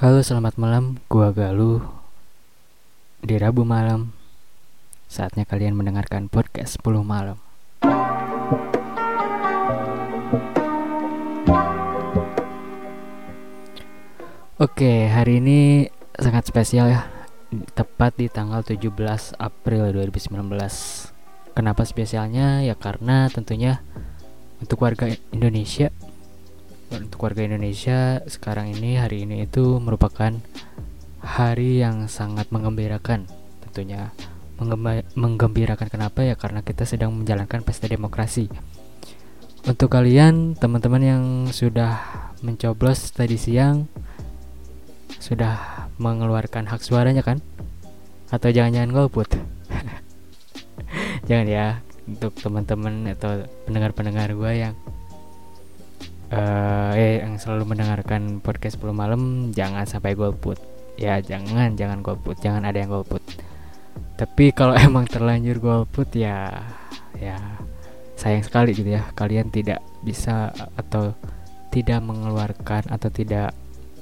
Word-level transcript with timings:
Halo 0.00 0.24
selamat 0.24 0.56
malam, 0.56 0.96
gua 1.12 1.28
Galuh. 1.28 1.84
Di 3.20 3.36
Rabu 3.36 3.68
malam. 3.68 4.16
Saatnya 5.04 5.44
kalian 5.44 5.76
mendengarkan 5.76 6.32
podcast 6.32 6.80
10 6.80 7.04
malam. 7.04 7.36
Oke, 14.56 15.04
hari 15.12 15.44
ini 15.44 15.92
sangat 16.16 16.48
spesial 16.48 16.88
ya. 16.88 17.04
Tepat 17.76 18.16
di 18.16 18.32
tanggal 18.32 18.64
17 18.64 19.36
April 19.36 19.92
2019 19.92 21.12
Kenapa 21.52 21.84
spesialnya? 21.84 22.64
Ya 22.64 22.72
karena 22.72 23.28
tentunya 23.28 23.84
untuk 24.64 24.80
warga 24.80 25.12
Indonesia 25.28 25.92
untuk 26.90 27.22
warga 27.22 27.46
Indonesia 27.46 28.18
sekarang 28.26 28.74
ini 28.74 28.98
hari 28.98 29.22
ini 29.22 29.46
itu 29.46 29.78
merupakan 29.78 30.34
hari 31.22 31.78
yang 31.78 32.10
sangat 32.10 32.50
mengembirakan. 32.50 33.30
Tentunya 33.62 34.10
menggembirakan 35.14 35.88
kenapa 35.88 36.26
ya? 36.26 36.34
Karena 36.34 36.60
kita 36.66 36.82
sedang 36.82 37.14
menjalankan 37.14 37.62
pesta 37.62 37.86
demokrasi. 37.86 38.50
Untuk 39.60 39.92
kalian 39.92 40.56
teman-teman 40.56 41.02
yang 41.04 41.24
sudah 41.52 42.00
mencoblos 42.40 43.12
tadi 43.12 43.36
siang 43.36 43.84
sudah 45.20 45.86
mengeluarkan 46.00 46.66
hak 46.66 46.80
suaranya 46.80 47.20
kan? 47.20 47.44
Atau 48.32 48.50
jangan-jangan 48.50 48.90
golput? 48.90 49.28
Jangan 51.28 51.46
ya 51.46 51.66
untuk 52.08 52.34
teman-teman 52.40 53.06
atau 53.14 53.46
pendengar-pendengar 53.68 54.34
gue 54.34 54.52
yang 54.66 54.74
uh, 56.30 56.92
eh 56.94 57.22
yang 57.22 57.36
selalu 57.36 57.74
mendengarkan 57.74 58.38
podcast 58.40 58.78
10 58.78 58.94
malam 58.94 59.22
jangan 59.54 59.84
sampai 59.84 60.14
golput. 60.14 60.58
Ya 60.96 61.18
jangan 61.18 61.74
jangan 61.74 62.00
golput. 62.00 62.38
Jangan 62.38 62.66
ada 62.66 62.78
yang 62.78 62.90
golput. 62.90 63.22
Tapi 64.16 64.54
kalau 64.54 64.74
emang 64.86 65.06
terlanjur 65.06 65.58
golput 65.58 66.08
ya 66.14 66.64
ya 67.18 67.36
sayang 68.14 68.46
sekali 68.46 68.72
gitu 68.72 68.94
ya. 68.94 69.10
Kalian 69.12 69.50
tidak 69.50 69.82
bisa 70.02 70.54
atau 70.78 71.14
tidak 71.70 72.02
mengeluarkan 72.02 72.90
atau 72.90 73.08
tidak 73.10 73.54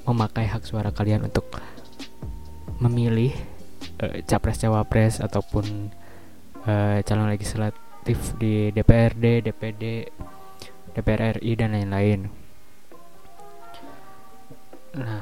memakai 0.09 0.49
hak 0.49 0.65
suara 0.65 0.89
kalian 0.89 1.29
untuk 1.29 1.45
memilih 2.81 3.29
uh, 4.01 4.25
capres 4.25 4.57
cawapres 4.57 5.21
ataupun 5.21 5.93
uh, 6.65 6.97
calon 7.05 7.29
legislatif 7.29 8.33
di 8.41 8.73
DPRD 8.73 9.45
DPD 9.45 9.83
DPR 10.93 11.37
RI 11.37 11.53
dan 11.55 11.75
lain-lain. 11.75 12.29
Nah, 14.97 15.21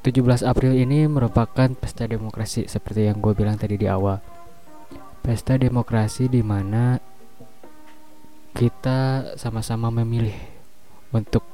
17 0.00 0.46
April 0.46 0.72
ini 0.78 1.04
merupakan 1.04 1.68
pesta 1.76 2.08
demokrasi 2.08 2.64
seperti 2.64 3.10
yang 3.10 3.20
gue 3.20 3.36
bilang 3.36 3.60
tadi 3.60 3.76
di 3.76 3.84
awal. 3.84 4.22
Pesta 5.20 5.60
demokrasi 5.60 6.30
di 6.30 6.40
mana 6.40 6.96
kita 8.56 9.32
sama-sama 9.36 9.92
memilih 9.92 10.34
untuk 11.12 11.44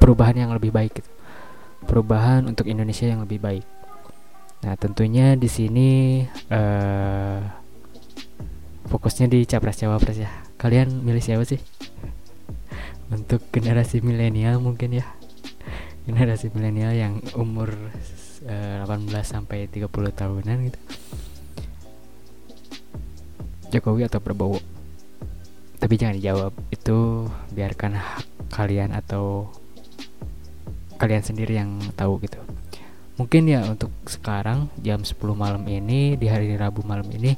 perubahan 0.00 0.48
yang 0.48 0.50
lebih 0.56 0.72
baik 0.72 1.04
gitu. 1.04 1.10
Perubahan 1.84 2.48
untuk 2.48 2.64
Indonesia 2.64 3.04
yang 3.04 3.20
lebih 3.26 3.42
baik. 3.42 3.66
Nah, 4.64 4.76
tentunya 4.80 5.36
di 5.36 5.48
sini 5.48 6.24
uh, 6.52 7.40
fokusnya 8.88 9.28
di 9.28 9.44
capres 9.48 9.80
cawapres 9.80 10.20
ya 10.20 10.49
kalian 10.60 11.00
milih 11.00 11.24
siapa 11.24 11.48
sih? 11.48 11.56
Untuk 13.08 13.40
generasi 13.48 14.04
milenial 14.04 14.60
mungkin 14.60 15.00
ya. 15.00 15.08
Generasi 16.04 16.52
milenial 16.52 16.92
yang 16.92 17.14
umur 17.32 17.72
uh, 18.44 18.84
eh, 18.84 18.84
18 18.84 19.08
sampai 19.24 19.72
30 19.72 19.88
tahunan 19.88 20.56
gitu. 20.68 20.80
Jokowi 23.72 24.04
atau 24.04 24.20
Prabowo. 24.20 24.60
Tapi 25.80 25.94
jangan 25.96 26.20
dijawab. 26.20 26.52
Itu 26.68 27.24
biarkan 27.56 27.96
hak 27.96 28.52
kalian 28.52 28.92
atau 28.92 29.48
kalian 31.00 31.24
sendiri 31.24 31.56
yang 31.56 31.80
tahu 31.96 32.20
gitu. 32.20 32.36
Mungkin 33.16 33.48
ya 33.48 33.64
untuk 33.64 33.88
sekarang 34.04 34.68
jam 34.84 35.00
10 35.00 35.16
malam 35.32 35.64
ini 35.64 36.20
di 36.20 36.28
hari 36.28 36.52
Rabu 36.56 36.84
malam 36.84 37.08
ini 37.08 37.32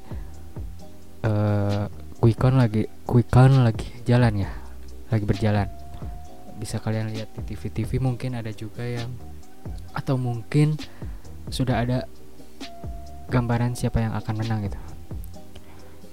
uh, 1.27 1.87
quick 2.23 2.39
count 2.39 2.55
lagi 2.55 2.87
quick 3.13 3.29
lagi 3.37 3.93
jalan 4.09 4.49
ya 4.49 4.51
lagi 5.13 5.29
berjalan. 5.29 5.69
Bisa 6.57 6.81
kalian 6.81 7.13
lihat 7.13 7.29
di 7.37 7.45
TV-TV 7.45 8.01
mungkin 8.01 8.33
ada 8.33 8.49
juga 8.57 8.81
yang 8.81 9.13
atau 9.93 10.17
mungkin 10.17 10.81
sudah 11.53 11.85
ada 11.85 12.09
gambaran 13.29 13.77
siapa 13.77 14.01
yang 14.01 14.17
akan 14.17 14.35
menang 14.41 14.65
gitu. 14.65 14.81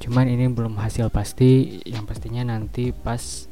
Cuman 0.04 0.28
ini 0.28 0.52
belum 0.52 0.76
hasil 0.76 1.08
pasti 1.08 1.80
yang 1.88 2.04
pastinya 2.04 2.44
nanti 2.52 2.92
pas 2.92 3.48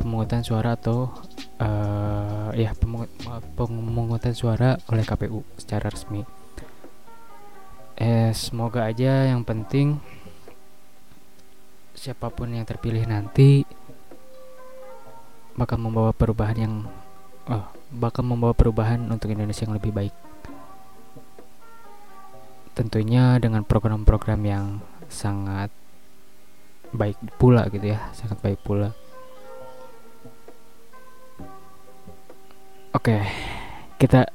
pemungutan 0.00 0.40
suara 0.40 0.72
atau 0.72 1.12
uh, 1.60 2.48
ya 2.56 2.72
pemungutan 3.60 4.32
suara 4.32 4.80
oleh 4.88 5.04
KPU 5.04 5.44
secara 5.60 5.92
resmi. 5.92 6.24
Eh 8.00 8.32
semoga 8.32 8.88
aja 8.88 9.28
yang 9.28 9.44
penting 9.44 10.00
siapa 11.94 12.30
pun 12.30 12.54
yang 12.54 12.64
terpilih 12.64 13.04
nanti 13.04 13.66
bakal 15.58 15.76
membawa 15.76 16.14
perubahan 16.14 16.56
yang 16.56 16.74
oh, 17.50 17.66
bakal 17.90 18.22
membawa 18.22 18.54
perubahan 18.54 19.02
untuk 19.10 19.28
Indonesia 19.34 19.66
yang 19.66 19.76
lebih 19.76 19.92
baik. 19.92 20.14
Tentunya 22.72 23.36
dengan 23.42 23.66
program-program 23.66 24.40
yang 24.46 24.64
sangat 25.10 25.68
baik 26.94 27.18
pula 27.36 27.66
gitu 27.68 27.92
ya, 27.92 28.00
sangat 28.14 28.38
baik 28.40 28.62
pula. 28.62 28.94
Oke, 32.90 33.22
kita 34.02 34.26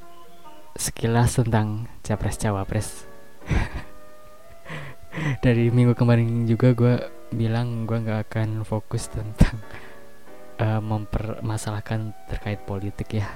sekilas 0.76 1.36
tentang 1.36 1.88
capres 2.04 2.36
cawapres. 2.40 2.88
Dari 5.44 5.72
minggu 5.72 5.96
kemarin 5.96 6.44
juga 6.44 6.76
gue 6.76 6.94
bilang 7.34 7.88
gue 7.88 7.98
nggak 7.98 8.30
akan 8.30 8.62
fokus 8.62 9.10
tentang 9.10 9.58
uh, 10.62 10.82
mempermasalahkan 10.90 12.14
terkait 12.30 12.62
politik 12.66 13.22
ya. 13.22 13.26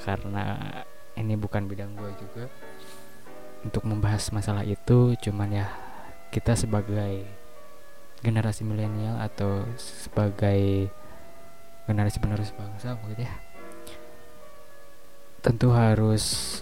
Karena 0.00 0.58
ini 1.16 1.36
bukan 1.36 1.68
bidang 1.68 1.96
gue 1.96 2.10
juga. 2.20 2.44
Untuk 3.60 3.84
membahas 3.84 4.32
masalah 4.32 4.64
itu 4.64 5.12
cuman 5.20 5.52
ya 5.52 5.68
kita 6.32 6.56
sebagai 6.56 7.28
generasi 8.20 8.64
milenial 8.64 9.16
atau 9.20 9.64
sebagai 9.76 10.92
generasi 11.88 12.20
penerus 12.20 12.52
bangsa 12.54 12.94
mungkin 13.00 13.26
ya 13.26 13.32
tentu 15.40 15.72
harus 15.72 16.60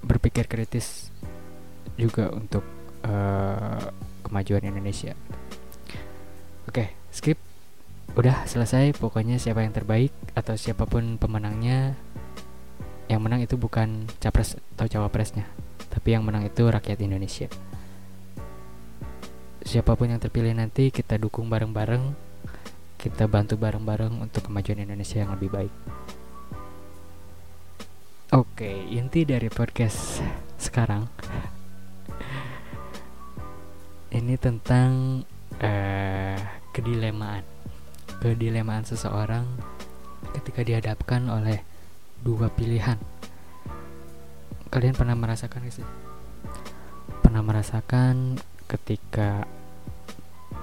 berpikir 0.00 0.48
kritis 0.48 1.12
juga 2.00 2.32
untuk 2.32 2.64
uh, 3.04 3.92
kemajuan 4.24 4.64
Indonesia 4.64 5.12
skip. 7.12 7.36
Udah 8.16 8.48
selesai. 8.48 8.96
Pokoknya 8.96 9.36
siapa 9.36 9.62
yang 9.62 9.76
terbaik 9.76 10.10
atau 10.32 10.56
siapa 10.56 10.88
pun 10.88 11.20
pemenangnya, 11.20 11.94
yang 13.12 13.20
menang 13.20 13.44
itu 13.44 13.60
bukan 13.60 14.08
capres 14.18 14.56
atau 14.74 14.88
cawapresnya, 14.88 15.44
tapi 15.92 16.16
yang 16.16 16.24
menang 16.24 16.48
itu 16.48 16.64
rakyat 16.64 16.98
Indonesia. 17.04 17.52
Siapa 19.62 19.94
pun 19.94 20.10
yang 20.10 20.18
terpilih 20.18 20.56
nanti 20.56 20.90
kita 20.90 21.20
dukung 21.20 21.46
bareng-bareng, 21.46 22.16
kita 22.98 23.30
bantu 23.30 23.54
bareng-bareng 23.60 24.18
untuk 24.18 24.48
kemajuan 24.48 24.82
Indonesia 24.82 25.22
yang 25.22 25.30
lebih 25.36 25.52
baik. 25.52 25.74
Oke, 28.32 28.72
inti 28.88 29.28
dari 29.28 29.52
podcast 29.52 30.24
sekarang 30.56 31.04
ini 34.18 34.40
tentang 34.40 35.20
uh, 35.60 36.61
kedilemaan. 36.72 37.44
Kedilemaan 38.18 38.82
seseorang 38.88 39.44
ketika 40.32 40.64
dihadapkan 40.64 41.28
oleh 41.28 41.60
dua 42.24 42.48
pilihan. 42.48 42.96
Kalian 44.72 44.96
pernah 44.96 45.12
merasakan 45.12 45.68
gak 45.68 45.74
sih? 45.76 45.88
Pernah 47.20 47.44
merasakan 47.44 48.40
ketika 48.64 49.44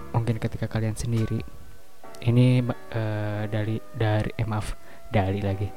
mungkin 0.10 0.42
ketika 0.42 0.66
kalian 0.66 0.98
sendiri 0.98 1.46
ini 2.26 2.66
uh, 2.66 3.44
dari 3.46 3.78
dari 3.94 4.32
eh, 4.34 4.48
maaf 4.50 4.74
dari 5.14 5.40
lagi. 5.46 5.70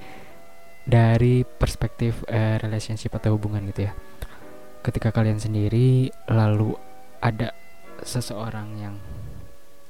Dari 0.82 1.46
perspektif 1.46 2.26
uh, 2.26 2.58
relationship 2.58 3.14
atau 3.14 3.36
hubungan 3.36 3.62
gitu 3.70 3.86
ya. 3.86 3.92
Ketika 4.82 5.14
kalian 5.14 5.38
sendiri 5.38 6.10
lalu 6.26 6.74
ada 7.22 7.54
seseorang 8.02 8.68
yang 8.82 8.96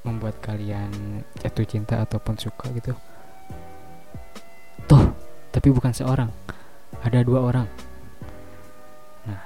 membuat 0.03 0.39
kalian 0.43 1.23
jatuh 1.39 1.67
cinta 1.67 2.03
ataupun 2.03 2.35
suka 2.39 2.71
gitu? 2.75 2.95
Tuh 4.91 5.15
tapi 5.55 5.69
bukan 5.71 5.95
seorang. 5.95 6.31
Ada 7.03 7.27
dua 7.27 7.43
orang. 7.43 7.67
Nah 9.27 9.43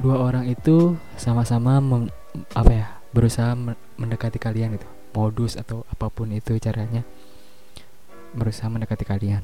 dua 0.00 0.16
orang 0.20 0.48
itu 0.48 0.96
sama-sama 1.16 1.80
apa 2.56 2.70
ya 2.72 2.86
berusaha 3.10 3.56
mendekati 3.96 4.36
kalian 4.40 4.76
gitu. 4.76 4.88
Modus 5.10 5.58
atau 5.58 5.82
apa 5.90 6.06
pun 6.08 6.30
itu 6.30 6.54
caranya 6.62 7.02
berusaha 8.30 8.70
mendekati 8.70 9.02
kalian. 9.02 9.42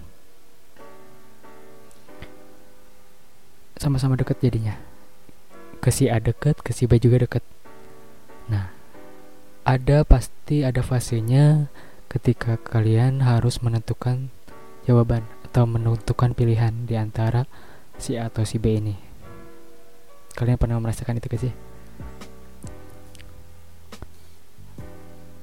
Sama-sama 3.77 4.17
dekat 4.17 4.41
jadinya. 4.41 4.79
Ke 5.83 5.93
si 5.93 6.09
A 6.09 6.17
deket 6.17 6.65
ke 6.65 6.73
si 6.73 6.89
B 6.89 6.97
juga 6.97 7.27
deket. 7.27 7.45
Nah 8.49 8.76
ada 9.67 10.07
pasti 10.07 10.63
ada 10.63 10.79
fasenya 10.79 11.67
ketika 12.07 12.55
kalian 12.55 13.19
harus 13.27 13.59
menentukan 13.59 14.31
jawaban 14.87 15.27
atau 15.43 15.67
menentukan 15.67 16.39
pilihan 16.39 16.87
di 16.87 16.95
antara 16.95 17.51
si 17.99 18.15
A 18.15 18.31
atau 18.31 18.47
si 18.47 18.63
B 18.63 18.79
ini. 18.79 18.95
Kalian 20.39 20.55
pernah 20.55 20.79
merasakan 20.79 21.19
itu 21.19 21.27
gak 21.27 21.43
sih? 21.43 21.55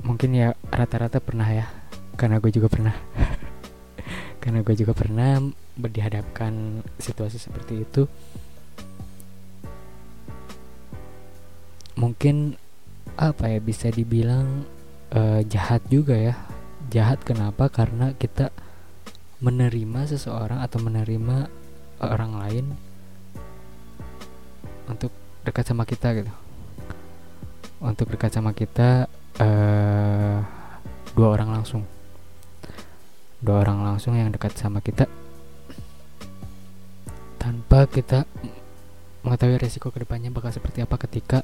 Mungkin 0.08 0.32
ya 0.32 0.56
rata-rata 0.72 1.20
pernah 1.20 1.52
ya 1.52 1.68
karena 2.16 2.40
gue 2.40 2.52
juga 2.56 2.72
pernah. 2.72 2.96
Karena 4.44 4.60
gue 4.60 4.76
juga 4.76 4.92
pernah 4.92 5.40
dihadapkan 5.80 6.84
situasi 7.00 7.40
seperti 7.40 7.88
itu. 7.88 8.12
Mungkin 11.96 12.60
apa 13.16 13.50
ya 13.50 13.60
bisa 13.62 13.94
dibilang 13.94 14.66
uh, 15.14 15.42
jahat 15.46 15.86
juga 15.90 16.18
ya. 16.18 16.36
Jahat 16.90 17.22
kenapa? 17.26 17.70
Karena 17.70 18.14
kita 18.18 18.54
menerima 19.44 20.08
seseorang 20.08 20.64
atau 20.64 20.80
menerima 20.80 21.50
orang 22.00 22.32
lain 22.40 22.66
untuk 24.88 25.12
dekat 25.44 25.66
sama 25.68 25.84
kita 25.84 26.14
gitu. 26.18 26.34
Untuk 27.84 28.08
dekat 28.14 28.32
sama 28.32 28.56
kita 28.56 29.12
uh, 29.40 30.40
dua 31.14 31.28
orang 31.34 31.62
langsung. 31.62 31.84
Dua 33.44 33.60
orang 33.60 33.84
langsung 33.84 34.16
yang 34.16 34.32
dekat 34.32 34.56
sama 34.56 34.80
kita 34.80 35.06
tanpa 37.44 37.84
kita 37.92 38.24
mengetahui 39.28 39.60
resiko 39.60 39.92
ke 39.92 40.08
depannya 40.08 40.32
bakal 40.32 40.56
seperti 40.56 40.80
apa 40.80 40.96
ketika 40.96 41.44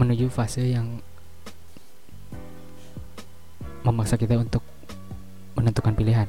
menuju 0.00 0.32
fase 0.32 0.64
yang 0.64 1.04
memaksa 3.84 4.16
kita 4.16 4.40
untuk 4.40 4.64
menentukan 5.52 5.92
pilihan. 5.92 6.24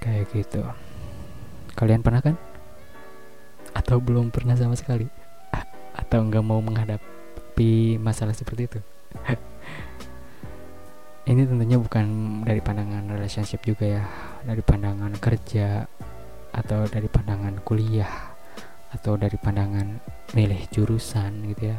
Kayak 0.00 0.24
gitu. 0.32 0.64
Kalian 1.76 2.00
pernah 2.00 2.24
kan? 2.24 2.40
Atau 3.76 4.00
belum 4.00 4.32
pernah 4.32 4.56
sama 4.56 4.72
sekali? 4.72 5.04
Atau 5.92 6.24
nggak 6.24 6.40
mau 6.40 6.64
menghadapi 6.64 8.00
masalah 8.00 8.32
seperti 8.32 8.72
itu? 8.72 8.80
Ini 11.28 11.44
tentunya 11.44 11.76
bukan 11.76 12.06
dari 12.48 12.64
pandangan 12.64 13.04
relationship 13.12 13.60
juga 13.68 14.00
ya. 14.00 14.04
Dari 14.48 14.64
pandangan 14.64 15.12
kerja 15.20 15.84
atau 16.56 16.88
dari 16.88 17.04
pandangan 17.12 17.60
kuliah 17.60 18.37
atau 18.94 19.16
dari 19.20 19.36
pandangan 19.36 20.00
milih 20.32 20.68
jurusan 20.72 21.52
gitu 21.52 21.74
ya 21.74 21.78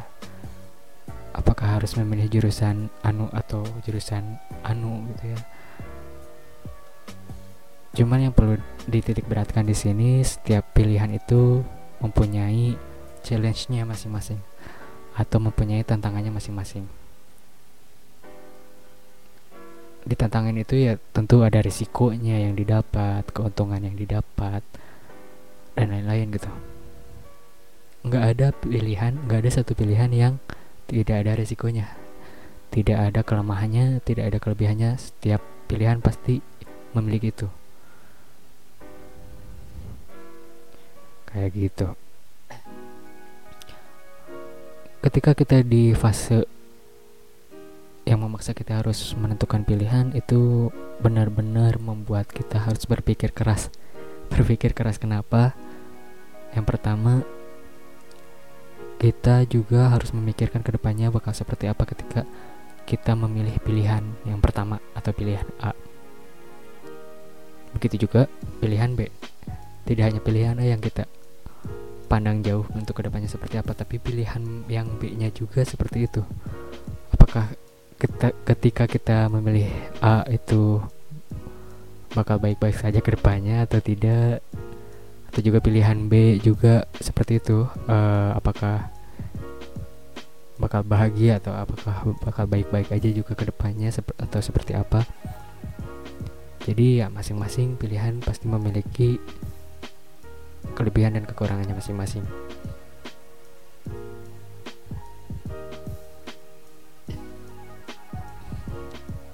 apakah 1.34 1.78
harus 1.80 1.94
memilih 1.98 2.26
jurusan 2.26 2.90
anu 3.02 3.30
atau 3.30 3.62
jurusan 3.86 4.38
anu 4.66 5.06
gitu 5.14 5.34
ya 5.34 5.40
cuman 7.90 8.30
yang 8.30 8.34
perlu 8.34 8.54
dititik 8.86 9.26
beratkan 9.26 9.66
di 9.66 9.74
sini 9.74 10.22
setiap 10.22 10.74
pilihan 10.74 11.10
itu 11.10 11.62
mempunyai 12.00 12.78
challenge-nya 13.20 13.84
masing-masing 13.84 14.40
atau 15.14 15.38
mempunyai 15.42 15.84
tantangannya 15.84 16.32
masing-masing. 16.32 16.88
Di 20.00 20.16
tantangan 20.16 20.56
itu 20.56 20.80
ya 20.80 20.96
tentu 21.12 21.44
ada 21.44 21.60
risikonya 21.60 22.40
yang 22.40 22.56
didapat, 22.56 23.28
keuntungan 23.36 23.84
yang 23.84 23.96
didapat, 24.00 24.64
dan 25.76 25.92
lain-lain 25.92 26.32
gitu. 26.32 26.48
Nggak 28.00 28.24
ada 28.36 28.46
pilihan, 28.56 29.12
nggak 29.28 29.38
ada 29.44 29.50
satu 29.50 29.76
pilihan 29.76 30.10
yang 30.12 30.34
tidak 30.88 31.26
ada 31.26 31.32
risikonya. 31.36 31.86
Tidak 32.70 32.96
ada 32.96 33.20
kelemahannya, 33.26 34.00
tidak 34.06 34.30
ada 34.30 34.38
kelebihannya. 34.38 34.96
Setiap 34.96 35.42
pilihan 35.66 35.98
pasti 36.00 36.40
memiliki 36.94 37.30
itu. 37.34 37.50
kayak 41.30 41.50
gitu 41.54 41.88
ketika 45.00 45.30
kita 45.32 45.62
di 45.62 45.94
fase 45.94 46.44
yang 48.04 48.26
memaksa 48.26 48.50
kita 48.50 48.82
harus 48.82 49.14
menentukan 49.14 49.62
pilihan 49.62 50.10
itu 50.18 50.74
benar-benar 50.98 51.78
membuat 51.78 52.26
kita 52.26 52.58
harus 52.58 52.82
berpikir 52.84 53.30
keras 53.30 53.70
berpikir 54.26 54.74
keras 54.74 54.98
kenapa 54.98 55.54
yang 56.52 56.66
pertama 56.66 57.22
kita 59.00 59.48
juga 59.48 59.88
harus 59.88 60.12
memikirkan 60.12 60.60
ke 60.60 60.76
depannya 60.76 61.08
bakal 61.08 61.32
seperti 61.32 61.72
apa 61.72 61.88
ketika 61.88 62.28
kita 62.84 63.16
memilih 63.16 63.56
pilihan 63.64 64.04
yang 64.28 64.44
pertama 64.44 64.76
atau 64.92 65.16
pilihan 65.16 65.48
A. 65.64 65.72
Begitu 67.72 68.04
juga 68.04 68.28
pilihan 68.60 68.92
B. 68.92 69.08
Tidak 69.88 70.04
hanya 70.04 70.20
pilihan 70.20 70.60
A 70.60 70.68
yang 70.68 70.84
kita 70.84 71.08
pandang 72.12 72.44
jauh 72.44 72.68
untuk 72.76 73.00
ke 73.00 73.08
depannya 73.08 73.30
seperti 73.30 73.56
apa 73.56 73.72
tapi 73.72 73.96
pilihan 73.96 74.68
yang 74.68 75.00
B 75.00 75.16
nya 75.16 75.32
juga 75.32 75.64
seperti 75.64 76.04
itu. 76.04 76.20
Apakah 77.16 77.48
kita 77.96 78.36
ketika 78.52 78.84
kita 78.84 79.32
memilih 79.32 79.70
A 80.04 80.28
itu 80.28 80.76
bakal 82.12 82.36
baik-baik 82.36 82.76
saja 82.76 83.00
ke 83.00 83.16
depannya 83.16 83.64
atau 83.64 83.80
tidak 83.80 84.44
atau 85.30 85.40
juga 85.40 85.62
pilihan 85.62 86.10
B 86.10 86.42
juga 86.42 86.90
seperti 86.98 87.38
itu 87.38 87.70
uh, 87.86 88.34
apakah 88.34 88.90
bakal 90.58 90.82
bahagia 90.84 91.38
atau 91.40 91.54
apakah 91.54 92.18
bakal 92.20 92.44
baik-baik 92.50 92.90
aja 92.92 93.08
juga 93.08 93.32
ke 93.38 93.48
depannya 93.48 93.88
sep 93.88 94.10
atau 94.18 94.42
seperti 94.42 94.76
apa 94.76 95.06
jadi 96.68 97.02
ya 97.02 97.06
masing-masing 97.08 97.80
pilihan 97.80 98.20
pasti 98.20 98.44
memiliki 98.44 99.16
kelebihan 100.76 101.16
dan 101.16 101.24
kekurangannya 101.24 101.72
masing-masing. 101.72 102.24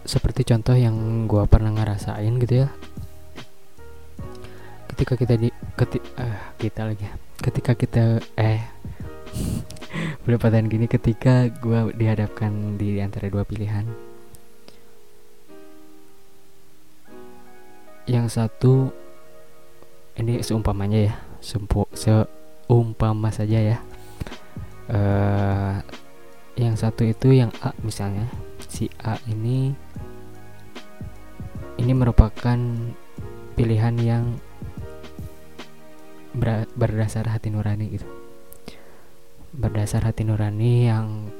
Seperti 0.06 0.46
contoh 0.46 0.78
yang 0.78 1.26
gue 1.26 1.42
pernah 1.50 1.74
ngerasain 1.74 2.30
gitu 2.38 2.64
ya. 2.64 2.68
Ketika 4.96 5.12
kita 5.12 5.36
di 5.36 5.52
keti, 5.76 6.00
uh, 6.16 6.56
kita 6.56 6.88
lagi 6.88 7.04
ketika 7.36 7.76
kita 7.76 8.16
eh 8.40 8.64
berpatan 10.24 10.72
gini 10.72 10.88
ketika 10.88 11.52
gue 11.52 11.92
dihadapkan 11.92 12.80
di 12.80 12.96
antara 13.04 13.28
dua 13.28 13.44
pilihan 13.44 13.84
yang 18.08 18.24
satu 18.32 18.88
ini 20.16 20.40
seumpamanya 20.40 21.12
ya 21.12 21.14
sempu 21.44 21.84
seumpama 21.92 23.28
saja 23.28 23.76
ya. 23.76 23.78
Uh, 24.88 25.76
yang 26.56 26.72
satu 26.72 27.04
itu 27.04 27.36
yang 27.36 27.52
A 27.60 27.76
misalnya 27.84 28.24
si 28.64 28.88
A 29.04 29.20
ini 29.28 29.76
ini 31.76 31.92
merupakan 31.92 32.56
pilihan 33.58 33.94
yang 34.00 34.24
ber 36.36 36.68
berdasar 36.76 37.32
hati 37.32 37.48
nurani 37.48 37.96
gitu. 37.96 38.04
Berdasar 39.56 40.04
hati 40.04 40.28
nurani 40.28 40.86
yang 40.86 41.32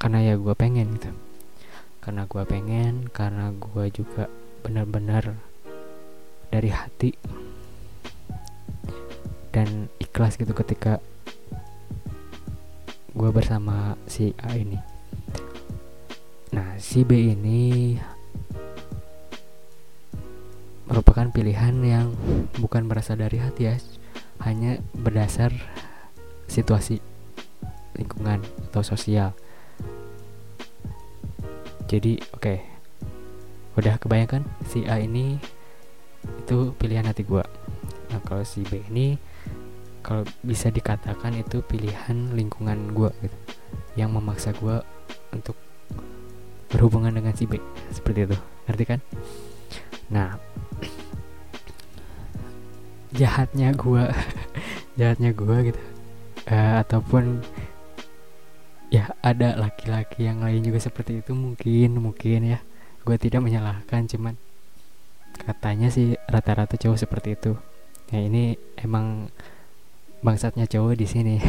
karena 0.00 0.24
ya 0.24 0.34
gue 0.40 0.54
pengen 0.56 0.96
gitu. 0.96 1.12
Karena 2.00 2.24
gue 2.24 2.42
pengen 2.48 3.12
karena 3.12 3.52
gue 3.52 3.86
juga 3.92 4.26
benar-benar 4.64 5.36
dari 6.48 6.70
hati 6.72 7.12
dan 9.52 9.92
ikhlas 10.00 10.40
gitu 10.40 10.56
ketika 10.56 10.98
gue 13.12 13.30
bersama 13.30 14.00
si 14.08 14.32
A 14.40 14.56
ini. 14.56 14.80
Nah 16.56 16.80
si 16.80 17.04
B 17.04 17.36
ini 17.36 17.96
merupakan 20.88 21.28
pilihan 21.32 21.76
yang 21.84 22.12
bukan 22.60 22.88
berasal 22.88 23.20
dari 23.20 23.40
hati 23.40 23.68
ya 23.68 23.76
hanya 24.44 24.78
berdasar 24.94 25.50
situasi 26.46 26.98
lingkungan 27.96 28.42
atau 28.70 28.82
sosial. 28.84 29.32
Jadi 31.86 32.18
oke. 32.32 32.42
Okay. 32.42 32.58
udah 33.72 33.96
kebayangkan 33.96 34.44
si 34.68 34.84
A 34.84 35.00
ini 35.00 35.40
itu 36.44 36.76
pilihan 36.76 37.08
hati 37.08 37.24
gue 37.24 37.40
nah 38.12 38.20
kalau 38.20 38.44
si 38.44 38.60
B 38.68 38.84
ini 38.92 39.16
kalau 40.04 40.28
bisa 40.44 40.68
dikatakan 40.68 41.32
itu 41.40 41.64
pilihan 41.64 42.36
lingkungan 42.36 42.92
gue 42.92 43.08
gitu 43.24 43.38
yang 43.96 44.12
memaksa 44.12 44.52
gue 44.60 44.76
untuk 45.32 45.56
berhubungan 46.72 47.12
dengan 47.12 47.36
si 47.36 47.44
B. 47.44 47.60
Seperti 47.92 48.32
itu. 48.32 48.36
Ngerti 48.64 48.84
kan? 48.88 49.00
Nah 50.08 50.40
jahatnya 53.22 53.70
gue 53.78 54.04
jahatnya 54.98 55.30
gue 55.30 55.56
gitu. 55.70 55.82
Uh, 56.50 56.82
ataupun 56.82 57.38
ya 58.90 59.14
ada 59.22 59.54
laki-laki 59.56 60.26
yang 60.26 60.42
lain 60.42 60.66
juga 60.66 60.82
seperti 60.82 61.22
itu 61.22 61.32
mungkin 61.32 61.90
mungkin 62.02 62.58
ya. 62.58 62.58
Gue 63.06 63.14
tidak 63.18 63.42
menyalahkan 63.46 64.10
cuman 64.10 64.34
katanya 65.46 65.88
sih 65.90 66.18
rata-rata 66.26 66.74
cowok 66.74 66.98
seperti 66.98 67.38
itu. 67.38 67.54
Ya 68.10 68.18
ini 68.26 68.58
emang 68.78 69.30
bangsatnya 70.20 70.66
cowok 70.66 70.98
di 70.98 71.06
sini. 71.06 71.36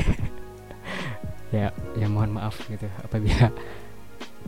Ya 1.53 1.69
ya 1.93 2.09
mohon 2.09 2.33
maaf 2.33 2.65
gitu 2.65 2.89
apabila 3.05 3.53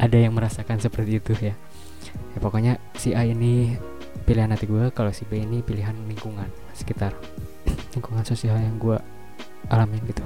ada 0.02 0.18
yang 0.18 0.34
merasakan 0.34 0.82
seperti 0.82 1.22
itu 1.22 1.38
ya. 1.38 1.54
Ya 2.34 2.38
pokoknya 2.42 2.82
si 2.98 3.14
A 3.14 3.22
ini 3.22 3.78
pilihan 4.26 4.50
hati 4.50 4.66
gue 4.66 4.90
kalau 4.90 5.14
si 5.14 5.22
B 5.30 5.38
ini 5.38 5.62
pilihan 5.62 5.94
lingkungan 6.10 6.50
sekitar 6.76 7.16
lingkungan 7.96 8.28
sosial 8.28 8.60
yang 8.60 8.76
gue 8.76 9.00
alamin 9.72 10.04
gitu. 10.06 10.24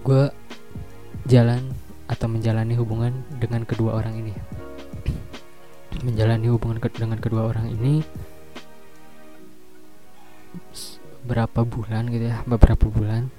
Gue 0.00 0.32
jalan 1.28 1.60
atau 2.08 2.26
menjalani 2.28 2.74
hubungan 2.76 3.12
dengan 3.36 3.68
kedua 3.68 4.00
orang 4.00 4.16
ini. 4.16 4.34
Menjalani 6.04 6.48
hubungan 6.50 6.80
ke 6.80 6.88
dengan 6.92 7.20
kedua 7.20 7.48
orang 7.48 7.70
ini 7.70 8.00
berapa 11.24 11.64
bulan 11.64 12.12
gitu 12.12 12.28
ya 12.28 12.44
beberapa 12.44 12.84
bulan 12.84 13.32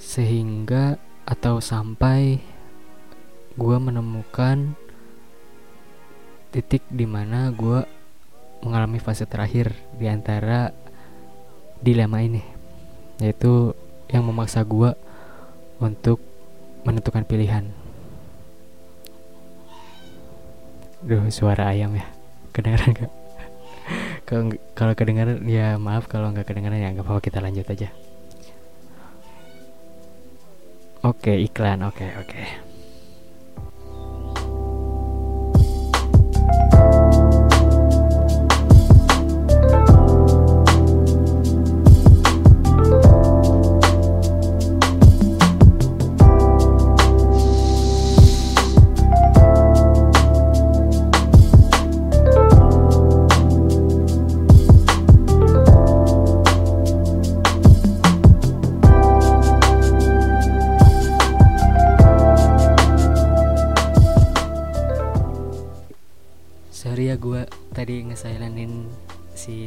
sehingga 0.00 0.96
atau 1.28 1.60
sampai 1.60 2.40
gue 3.52 3.76
menemukan 3.76 4.72
titik 6.52 6.80
di 6.88 7.04
mana 7.04 7.52
gue 7.52 7.84
mengalami 8.66 8.98
fase 8.98 9.22
terakhir 9.30 9.70
di 9.94 10.10
antara 10.10 10.74
dilema 11.78 12.18
ini 12.18 12.42
yaitu 13.22 13.72
yang 14.10 14.26
memaksa 14.26 14.66
gue 14.66 14.92
untuk 15.78 16.18
menentukan 16.82 17.22
pilihan. 17.22 17.70
Duh, 21.06 21.26
suara 21.30 21.70
ayam 21.70 21.94
ya. 21.94 22.06
Kedengaran 22.50 22.90
gak? 22.94 23.12
kalau 24.78 24.92
kedengaran 24.98 25.38
ya 25.46 25.78
maaf 25.78 26.10
kalau 26.10 26.34
nggak 26.34 26.50
kedengaran 26.50 26.82
ya 26.82 26.90
nggak 26.90 27.06
apa-apa 27.06 27.22
kita 27.22 27.38
lanjut 27.38 27.66
aja. 27.70 27.88
Oke, 31.06 31.38
iklan. 31.38 31.86
Oke, 31.86 32.10
oke. 32.18 32.65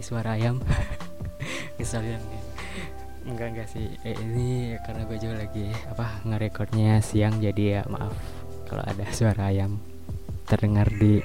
Suara 0.10 0.34
ayam. 0.42 0.58
Ngesalin 1.78 2.18
enggak 3.30 3.48
enggak 3.54 3.68
sih. 3.70 3.94
Eh, 4.02 4.18
ini 4.18 4.74
karena 4.82 5.06
gue 5.06 5.18
juga 5.22 5.36
lagi 5.46 5.70
apa 5.86 6.26
ngerekornya 6.26 6.98
siang 7.06 7.38
jadi 7.38 7.64
ya 7.78 7.82
maaf 7.86 8.18
kalau 8.66 8.82
ada 8.82 9.06
suara 9.14 9.54
ayam 9.54 9.78
terdengar 10.50 10.90
di 10.90 11.22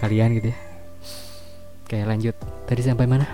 kalian 0.00 0.40
gitu 0.40 0.48
ya. 0.56 0.58
Oke 1.84 1.98
lanjut. 2.00 2.36
Tadi 2.64 2.80
sampai 2.80 3.04
mana? 3.04 3.28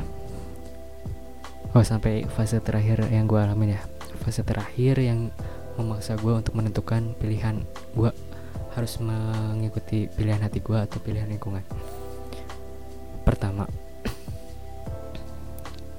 Oh 1.71 1.87
sampai 1.87 2.27
fase 2.27 2.59
terakhir 2.59 3.07
yang 3.15 3.31
gue 3.31 3.39
alamin 3.39 3.79
ya. 3.79 3.83
Fase 4.27 4.43
terakhir 4.43 4.99
yang 4.99 5.31
memaksa 5.79 6.19
gue 6.19 6.35
untuk 6.35 6.59
menentukan 6.59 7.15
pilihan 7.23 7.63
gue 7.95 8.11
harus 8.75 8.99
mengikuti 8.99 10.11
pilihan 10.11 10.43
hati 10.43 10.59
gue 10.59 10.79
atau 10.79 10.99
pilihan 10.99 11.31
lingkungan. 11.31 11.63
Pertama 13.23 13.71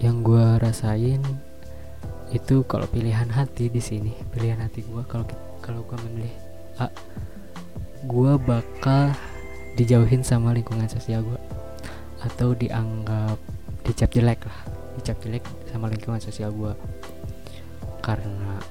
yang 0.06 0.22
gue 0.22 0.46
rasain 0.62 1.22
itu 2.30 2.62
kalau 2.70 2.86
pilihan 2.86 3.26
hati 3.34 3.74
di 3.74 3.82
sini 3.82 4.14
pilihan 4.30 4.62
hati 4.62 4.86
gue 4.86 5.02
kalau 5.10 5.26
kalau 5.66 5.82
gue 5.82 5.98
memilih 6.06 6.34
A 6.78 6.94
gue 8.06 8.32
bakal 8.46 9.18
dijauhin 9.74 10.22
sama 10.22 10.54
lingkungan 10.54 10.86
sosial 10.86 11.26
gue 11.26 11.42
atau 12.22 12.54
dianggap 12.54 13.42
dicap 13.82 14.14
jelek 14.14 14.46
lah 14.46 14.60
dicap 15.02 15.18
jelek 15.26 15.44
sama 15.74 15.90
lingkungan 15.90 16.22
sosial 16.22 16.54
gue 16.54 16.74
karena 18.06 18.62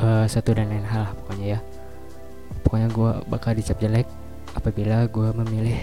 uh, 0.00 0.24
satu 0.24 0.56
dan 0.56 0.72
lain 0.72 0.86
hal 0.86 1.12
pokoknya 1.22 1.46
ya. 1.56 1.60
Pokoknya 2.64 2.88
gue 2.92 3.10
bakal 3.28 3.52
dicap 3.56 3.76
jelek 3.80 4.08
apabila 4.56 5.06
gue 5.06 5.28
memilih 5.44 5.78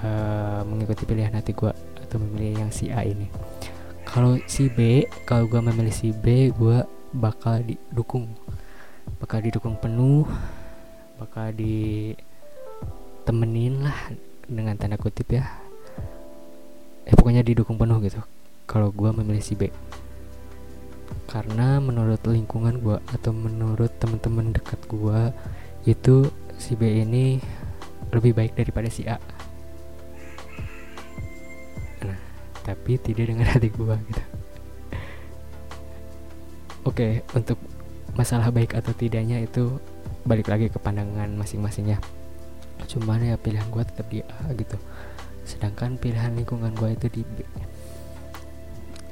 uh, 0.00 0.62
mengikuti 0.64 1.04
pilihan 1.04 1.34
hati 1.34 1.52
gue 1.52 1.72
atau 2.14 2.22
memilih 2.22 2.62
yang 2.62 2.70
si 2.70 2.94
A 2.94 3.02
ini. 3.02 3.26
Kalau 4.06 4.38
si 4.46 4.70
B 4.70 5.02
kalau 5.26 5.50
gue 5.50 5.58
memilih 5.58 5.90
si 5.90 6.14
B 6.14 6.54
gue 6.54 6.86
bakal 7.10 7.66
didukung. 7.66 8.30
Bakal 9.18 9.42
didukung 9.42 9.74
penuh 9.82 10.22
bakal 11.18 11.50
ditemenin 11.58 12.70
lah 13.82 14.14
dengan 14.46 14.78
tanda 14.78 14.94
kutip 14.94 15.26
ya. 15.34 15.58
Eh 17.02 17.18
pokoknya 17.18 17.42
didukung 17.42 17.74
penuh 17.82 17.98
gitu 17.98 18.22
kalau 18.70 18.94
gue 18.94 19.10
memilih 19.10 19.42
si 19.42 19.58
B. 19.58 19.74
Karena 21.26 21.82
menurut 21.82 22.22
lingkungan 22.22 22.78
gue 22.78 23.02
atau 23.10 23.34
menurut 23.34 23.90
teman-teman 23.98 24.54
dekat 24.54 24.78
gue 24.86 25.34
itu 25.82 26.30
si 26.62 26.78
B 26.78 27.02
ini 27.02 27.42
lebih 28.14 28.38
baik 28.38 28.54
daripada 28.54 28.86
si 28.86 29.02
A 29.10 29.18
tapi 32.64 32.96
tidak 32.98 33.30
dengan 33.30 33.46
hati 33.46 33.68
gue 33.68 33.96
gitu. 34.10 34.22
Oke 36.84 36.96
okay, 36.96 37.12
untuk 37.36 37.60
masalah 38.16 38.48
baik 38.48 38.74
atau 38.74 38.96
tidaknya 38.96 39.44
itu 39.44 39.78
balik 40.24 40.48
lagi 40.48 40.72
ke 40.72 40.80
pandangan 40.80 41.28
masing-masingnya 41.36 42.00
cuman 42.84 43.22
ya 43.22 43.36
pilihan 43.40 43.66
gue 43.72 43.82
tetap 43.84 44.06
di 44.12 44.20
A 44.22 44.52
gitu. 44.54 44.76
Sedangkan 45.44 45.96
pilihan 46.00 46.32
lingkungan 46.36 46.72
gue 46.76 46.90
itu 46.92 47.06
di 47.10 47.22
B. 47.24 47.44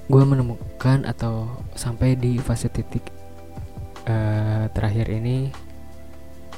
Gue 0.09 0.23
menemukan 0.29 1.09
atau 1.09 1.49
sampai 1.73 2.19
di 2.19 2.37
fase 2.37 2.69
titik 2.69 3.05
uh, 4.09 4.69
terakhir 4.73 5.09
ini 5.09 5.49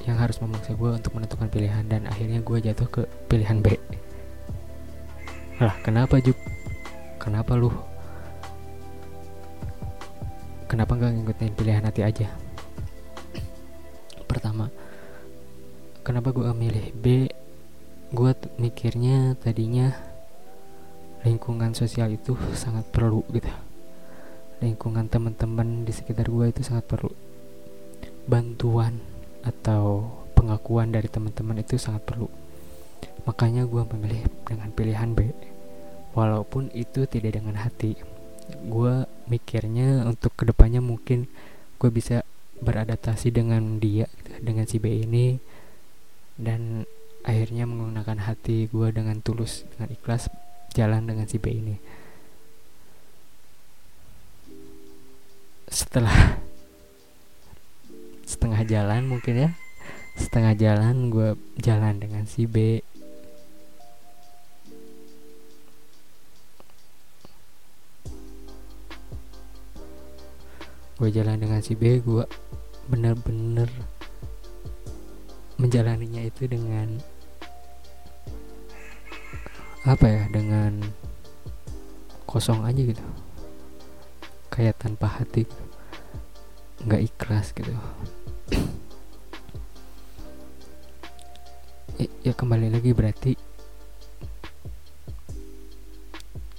yang 0.04 0.20
harus 0.20 0.36
memaksa 0.42 0.74
gue 0.76 0.90
untuk 0.90 1.16
menentukan 1.16 1.48
pilihan 1.48 1.84
dan 1.86 2.04
akhirnya 2.10 2.42
gue 2.42 2.58
jatuh 2.60 2.88
ke 2.90 3.02
pilihan 3.30 3.62
B. 3.62 3.78
Lah 5.62 5.74
kenapa 5.86 6.18
Juk 6.18 6.36
kenapa 7.24 7.56
lu? 7.56 7.72
Kenapa 10.68 10.92
nggak 10.92 11.12
ngikutin 11.16 11.56
pilihan 11.56 11.88
hati 11.88 12.04
aja? 12.04 12.28
Pertama 14.28 14.68
kenapa 16.04 16.36
gue 16.36 16.52
milih 16.52 16.92
B? 16.92 17.32
Gue 18.12 18.36
mikirnya 18.60 19.40
tadinya 19.40 19.96
lingkungan 21.24 21.72
sosial 21.72 22.12
itu 22.12 22.36
sangat 22.52 22.84
perlu 22.92 23.24
gitu. 23.32 23.48
Lingkungan 24.60 25.08
teman-teman 25.08 25.88
di 25.88 25.92
sekitar 25.96 26.28
gue 26.28 26.52
itu 26.52 26.60
sangat 26.60 26.84
perlu. 26.84 27.10
Bantuan 28.28 29.00
atau 29.40 30.12
pengakuan 30.36 30.92
dari 30.92 31.08
teman-teman 31.08 31.64
itu 31.64 31.80
sangat 31.80 32.04
perlu. 32.04 32.28
Makanya 33.24 33.64
gue 33.64 33.82
memilih 33.96 34.28
dengan 34.44 34.68
pilihan 34.68 35.16
B 35.16 35.53
walaupun 36.14 36.71
itu 36.73 37.04
tidak 37.11 37.37
dengan 37.37 37.59
hati 37.61 37.99
gue 38.64 38.94
mikirnya 39.26 40.06
untuk 40.06 40.33
ke 40.37 40.47
depannya 40.49 40.80
mungkin 40.80 41.26
gue 41.80 41.90
bisa 41.90 42.23
beradaptasi 42.62 43.35
dengan 43.35 43.83
dia 43.83 44.06
dengan 44.40 44.64
si 44.64 44.78
B 44.78 45.04
ini 45.04 45.37
dan 46.38 46.87
akhirnya 47.25 47.64
menggunakan 47.64 48.21
hati 48.25 48.68
gue 48.68 48.88
dengan 48.92 49.18
tulus 49.25 49.64
dengan 49.75 49.90
ikhlas 49.90 50.28
jalan 50.76 51.09
dengan 51.09 51.26
si 51.26 51.40
B 51.40 51.50
ini. 51.50 51.76
Setelah 55.71 56.38
setengah 58.28 58.62
jalan 58.66 59.09
mungkin 59.09 59.35
ya 59.37 59.50
setengah 60.14 60.54
jalan 60.54 61.11
gue 61.11 61.35
jalan 61.59 61.99
dengan 61.99 62.25
si 62.26 62.47
B 62.47 62.83
gue 71.04 71.20
jalan 71.20 71.37
dengan 71.37 71.61
si 71.61 71.76
B 71.76 72.00
gue 72.00 72.25
bener-bener 72.88 73.68
menjalaninya 75.61 76.25
itu 76.25 76.49
dengan 76.49 76.96
apa 79.84 80.08
ya 80.08 80.25
dengan 80.32 80.80
kosong 82.25 82.64
aja 82.64 82.80
gitu. 82.88 83.04
Kayak 84.49 84.80
tanpa 84.80 85.20
hati 85.20 85.44
gitu. 85.44 85.64
ikhlas 86.88 87.52
gitu. 87.52 87.76
Ya, 92.00 92.08
ya 92.26 92.32
kembali 92.32 92.75
lagi 92.75 92.90
berarti 92.96 93.38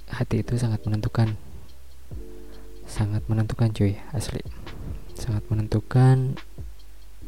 hati 0.08 0.40
itu 0.40 0.56
sangat 0.56 0.80
menentukan 0.88 1.36
sangat 2.96 3.28
menentukan 3.28 3.68
cuy 3.76 4.00
asli. 4.16 4.40
Sangat 5.12 5.44
menentukan 5.52 6.40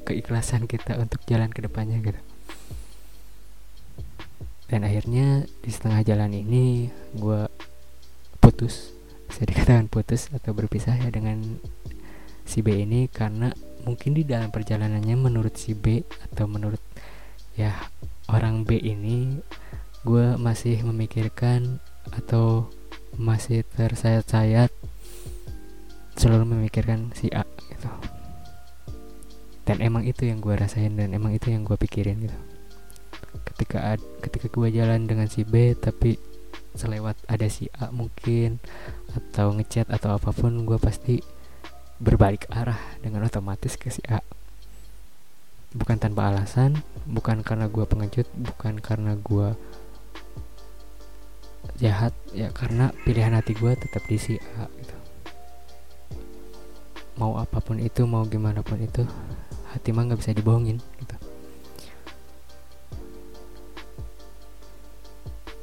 keikhlasan 0.09 0.65
kita 0.65 0.97
untuk 0.97 1.21
jalan 1.29 1.53
ke 1.53 1.61
depannya 1.61 2.01
gitu. 2.01 2.17
Dan 4.73 4.89
akhirnya 4.89 5.45
di 5.61 5.69
setengah 5.69 6.01
jalan 6.09 6.33
ini 6.33 6.89
gue 7.13 7.45
putus. 8.41 8.97
Bisa 9.29 9.45
dikatakan 9.45 9.93
putus 9.93 10.33
atau 10.33 10.57
berpisah 10.57 10.97
ya 10.97 11.13
dengan 11.13 11.61
si 12.49 12.65
B 12.65 12.81
ini 12.81 13.13
karena 13.13 13.53
mungkin 13.85 14.17
di 14.17 14.25
dalam 14.25 14.49
perjalanannya 14.49 15.17
menurut 15.21 15.53
si 15.61 15.77
B 15.77 16.01
atau 16.33 16.49
menurut 16.49 16.81
ya 17.61 17.77
orang 18.33 18.65
B 18.65 18.81
ini 18.81 19.37
gue 20.09 20.41
masih 20.41 20.81
memikirkan 20.81 21.77
atau 22.09 22.73
masih 23.21 23.69
tersayat-sayat 23.77 24.73
selalu 26.19 26.59
memikirkan 26.59 27.15
si 27.15 27.31
A 27.31 27.47
gitu. 27.71 27.87
Dan 29.63 29.79
emang 29.79 30.03
itu 30.03 30.27
yang 30.27 30.43
gue 30.43 30.59
rasain 30.59 30.99
dan 30.99 31.15
emang 31.15 31.31
itu 31.31 31.55
yang 31.55 31.63
gue 31.63 31.79
pikirin 31.79 32.19
gitu. 32.19 32.39
Ketika 33.47 33.95
ad, 33.95 34.03
ketika 34.19 34.51
gue 34.51 34.69
jalan 34.75 35.07
dengan 35.07 35.31
si 35.31 35.47
B 35.47 35.79
tapi 35.79 36.19
selewat 36.75 37.15
ada 37.31 37.47
si 37.47 37.71
A 37.79 37.95
mungkin 37.95 38.59
atau 39.15 39.55
ngechat 39.55 39.87
atau 39.89 40.19
apa 40.19 40.35
pun 40.35 40.67
gue 40.67 40.79
pasti 40.83 41.23
berbalik 42.03 42.51
arah 42.51 42.79
dengan 42.99 43.23
otomatis 43.23 43.79
ke 43.79 43.89
si 43.95 44.03
A. 44.11 44.19
Bukan 45.71 46.03
tanpa 46.03 46.35
alasan 46.35 46.83
bukan 47.07 47.47
karena 47.47 47.71
gue 47.71 47.85
pengecut 47.87 48.27
bukan 48.35 48.83
karena 48.83 49.15
gue 49.15 49.55
jahat 51.79 52.11
ya 52.35 52.51
karena 52.51 52.91
pilihan 53.07 53.37
hati 53.37 53.55
gue 53.55 53.73
tetap 53.79 54.03
di 54.09 54.19
si 54.19 54.35
A 54.59 54.67
gitu 54.81 54.98
mau 57.19 57.35
apa 57.37 57.59
pun 57.59 57.83
itu 57.83 58.07
mau 58.07 58.23
gimana 58.25 58.63
pun 58.63 58.79
itu 58.79 59.03
hati 59.75 59.91
mah 59.91 60.07
nggak 60.07 60.21
bisa 60.23 60.33
dibohongin 60.33 60.79
gitu. 61.03 61.17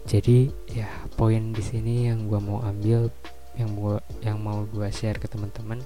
Jadi 0.06 0.38
ya 0.70 0.86
poin 1.18 1.56
di 1.56 1.64
sini 1.64 2.12
yang 2.12 2.30
gua 2.30 2.38
mau 2.44 2.60
ambil 2.62 3.10
yang 3.56 3.72
gua 3.74 3.98
yang 4.22 4.38
mau 4.38 4.68
gua 4.70 4.92
share 4.92 5.18
ke 5.18 5.32
teman-teman 5.32 5.82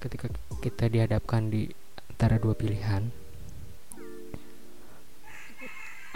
ketika 0.00 0.32
kita 0.64 0.90
dihadapkan 0.90 1.52
di 1.52 1.70
antara 2.10 2.40
dua 2.40 2.56
pilihan 2.56 3.12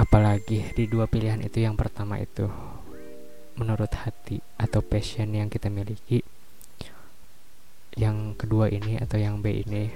apalagi 0.01 0.64
di 0.73 0.88
dua 0.88 1.05
pilihan 1.05 1.45
itu 1.45 1.61
yang 1.61 1.77
pertama 1.77 2.17
itu 2.17 2.49
menurut 3.61 3.93
hati 3.93 4.41
atau 4.57 4.81
passion 4.81 5.29
yang 5.29 5.53
kita 5.53 5.69
miliki 5.69 6.20
kedua 8.40 8.72
ini 8.72 8.96
atau 8.96 9.20
yang 9.20 9.44
B 9.44 9.61
ini 9.61 9.92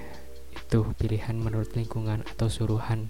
itu 0.52 0.84
pilihan 1.00 1.32
menurut 1.32 1.72
lingkungan 1.72 2.20
atau 2.28 2.52
suruhan 2.52 3.08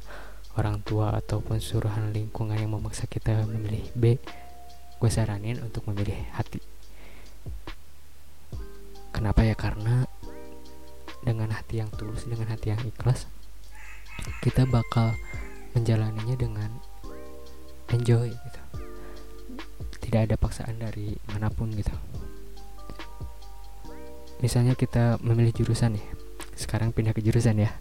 orang 0.55 0.79
tua 0.87 1.19
ataupun 1.19 1.59
suruhan 1.59 2.15
lingkungan 2.15 2.55
yang 2.55 2.71
memaksa 2.71 3.11
kita 3.11 3.43
memilih 3.51 3.83
B 3.99 4.23
gue 5.03 5.11
saranin 5.11 5.59
untuk 5.59 5.91
memilih 5.91 6.15
hati. 6.39 6.63
Kenapa 9.11 9.43
ya? 9.43 9.59
Karena 9.59 10.07
dengan 11.27 11.51
hati 11.51 11.83
yang 11.83 11.91
tulus 11.91 12.31
dengan 12.31 12.55
hati 12.55 12.71
yang 12.71 12.83
ikhlas 12.87 13.27
kita 14.39 14.71
bakal 14.71 15.19
menjalaninya 15.75 16.39
dengan 16.39 16.71
enjoy 17.91 18.31
gitu. 18.31 18.61
Tidak 19.99 20.31
ada 20.31 20.39
paksaan 20.39 20.79
dari 20.79 21.19
mana 21.27 21.51
pun 21.51 21.75
gitu 21.75 21.91
misalnya 24.45 24.77
kita 24.77 25.17
memilih 25.25 25.57
jurusan 25.57 25.97
nih. 25.97 26.05
Sekarang 26.53 26.93
pindah 26.93 27.17
ke 27.17 27.25
jurusan 27.25 27.65
ya. 27.65 27.73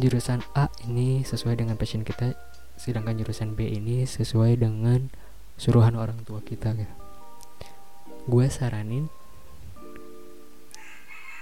Jurusan 0.00 0.40
A 0.56 0.72
ini 0.88 1.20
sesuai 1.28 1.60
dengan 1.60 1.76
passion 1.76 2.08
kita 2.08 2.32
sedangkan 2.80 3.20
jurusan 3.20 3.52
B 3.52 3.68
ini 3.68 4.08
sesuai 4.08 4.56
dengan 4.64 5.12
suruhan 5.60 5.94
orang 6.00 6.24
tua 6.24 6.40
kita 6.40 6.72
gitu. 6.74 6.94
gue 8.24 8.46
saranin 8.48 9.12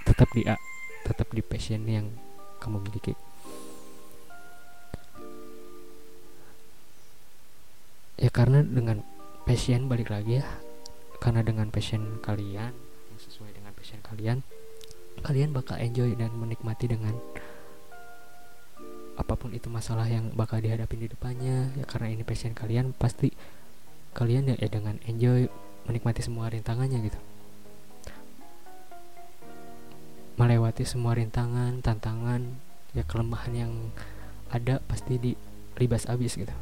tetap 0.03 0.27
di 0.35 0.42
A 0.51 0.59
tetap 1.07 1.31
di 1.31 1.40
passion 1.40 1.87
yang 1.87 2.11
kamu 2.59 2.83
miliki. 2.83 3.14
Ya 8.18 8.29
karena 8.35 8.66
dengan 8.66 9.07
passion 9.46 9.87
balik 9.87 10.11
lagi 10.11 10.42
ya 10.42 10.46
karena 11.22 11.46
dengan 11.46 11.70
passion 11.70 12.18
kalian 12.18 12.82
passion 13.92 14.09
kalian 14.09 14.38
kalian 15.20 15.52
bakal 15.52 15.76
enjoy 15.76 16.16
dan 16.16 16.33
menikmati 16.33 16.88
dengan 16.88 17.12
apa 19.20 19.37
pun 19.37 19.52
itu 19.52 19.68
masalah 19.68 20.09
yang 20.09 20.33
bakal 20.33 20.57
dihadapi 20.57 20.96
di 20.96 21.07
depannya. 21.12 21.68
Ya 21.76 21.85
karena 21.85 22.09
ini 22.09 22.24
passion 22.24 22.57
kalian 22.57 22.96
pasti 22.96 23.37
kalian 24.16 24.48
ya, 24.48 24.57
ya 24.57 24.72
dengan 24.72 24.96
enjoy 25.05 25.52
menikmati 25.85 26.24
semua 26.24 26.48
rintangannya 26.48 27.05
gitu. 27.05 27.20
Melewati 30.40 30.88
semua 30.88 31.12
rintangan 31.12 31.85
tantangan 31.85 32.57
ya 32.96 33.05
kelemahan 33.05 33.52
yang 33.52 33.72
ada 34.48 34.81
pasti 34.88 35.20
di 35.20 35.33
libas 35.76 36.09
abis 36.09 36.40
gitu. 36.40 36.57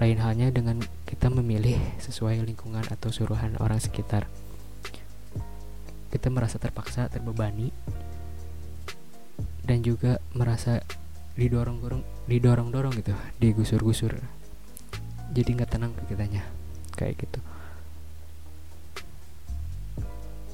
Lain 0.00 0.16
halnya 0.24 0.48
dengan 0.48 0.80
kita 1.04 1.28
memilih 1.28 1.76
sesuai 2.00 2.40
lingkungan 2.40 2.88
atau 2.88 3.12
suruhan 3.12 3.60
orang 3.60 3.84
sekitar 3.84 4.24
kita 6.14 6.30
merasa 6.30 6.62
terpaksa 6.62 7.10
terbebani. 7.10 7.74
Dan 9.64 9.82
juga 9.82 10.20
merasa 10.36 10.78
didorong 11.34 11.82
dorong 11.82 12.04
didorong 12.30 12.68
dorong 12.70 12.94
gitu 12.94 13.10
digusur 13.42 13.82
gusur 13.82 14.14
jadi 15.34 15.50
nggak 15.50 15.70
tenang 15.74 15.90
kitanya 16.06 16.46
kayak 16.94 17.18
gitu. 17.26 17.42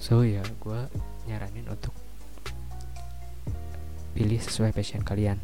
So 0.01 0.25
ya 0.25 0.41
gue 0.41 0.81
nyaranin 1.29 1.69
untuk 1.69 1.93
pilih 4.17 4.41
sesuai 4.41 4.73
passion 4.73 5.05
kalian 5.05 5.37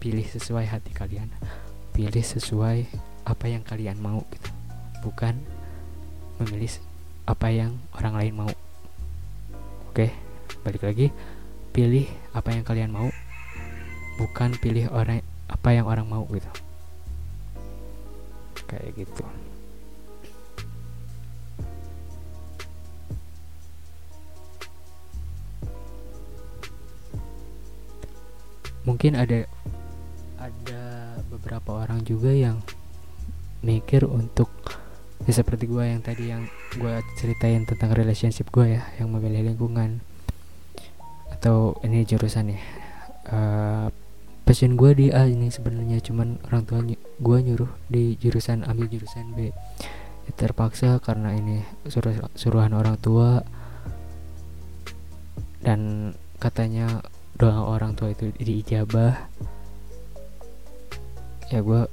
pilih 0.00 0.24
sesuai 0.24 0.66
hati 0.72 0.90
kalian 0.96 1.28
pilih 1.92 2.24
sesuai 2.24 2.88
apa 3.28 3.46
yang 3.52 3.60
kalian 3.60 4.00
mau 4.00 4.24
gitu. 4.32 4.48
Bukan 5.04 5.36
memilih 6.40 6.72
apa 7.28 7.52
yang 7.52 7.76
orang 7.92 8.16
lain 8.16 8.34
mau 8.40 8.50
Oke, 9.92 10.08
balik 10.64 10.88
lagi. 10.88 11.12
Pilih 11.68 12.08
apa 12.32 12.48
yang 12.56 12.64
kalian 12.64 12.96
mau, 12.96 13.12
bukan 14.16 14.56
pilih 14.56 14.88
orang 14.88 15.20
apa 15.52 15.68
yang 15.76 15.84
orang 15.84 16.08
mau 16.08 16.24
gitu. 16.32 16.48
Kayak 18.64 19.04
gitu. 19.04 19.20
Mungkin 28.88 29.12
ada 29.12 29.44
ada 30.40 30.82
beberapa 31.28 31.84
orang 31.84 32.00
juga 32.08 32.32
yang 32.32 32.64
mikir 33.60 34.08
untuk 34.08 34.48
ya 35.32 35.40
seperti 35.40 35.64
gue 35.64 35.80
yang 35.80 36.04
tadi 36.04 36.28
yang 36.28 36.44
gue 36.76 37.00
ceritain 37.16 37.64
tentang 37.64 37.96
relationship 37.96 38.52
gue 38.52 38.76
ya 38.76 38.84
yang 39.00 39.08
memilih 39.08 39.48
lingkungan 39.48 40.04
atau 41.32 41.72
ini 41.80 42.04
jurusan 42.04 42.52
ya. 42.52 42.60
Uh, 43.32 43.88
passion 44.44 44.76
gue 44.76 44.92
di 44.92 45.06
A 45.08 45.24
ini 45.24 45.48
sebenarnya 45.48 46.04
cuman 46.04 46.36
orang 46.52 46.68
tua 46.68 46.84
gue 47.00 47.38
nyuruh 47.48 47.72
di 47.88 48.20
jurusan 48.20 48.68
ambil 48.68 48.92
jurusan 48.92 49.32
B. 49.32 49.48
Ya, 50.28 50.32
terpaksa 50.36 51.00
karena 51.00 51.32
ini 51.32 51.64
suruh 51.88 52.28
suruhan 52.36 52.76
orang 52.76 53.00
tua 53.00 53.40
dan 55.64 56.12
katanya 56.36 57.00
doa 57.40 57.72
orang 57.72 57.96
tua 57.96 58.12
itu 58.12 58.36
diijabah 58.36 59.16
ya 61.48 61.64
gue 61.64 61.88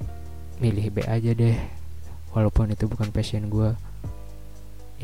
milih 0.60 0.92
B 0.92 1.08
aja 1.08 1.32
deh 1.32 1.79
walaupun 2.34 2.72
itu 2.72 2.86
bukan 2.86 3.10
passion 3.10 3.50
gue 3.50 3.74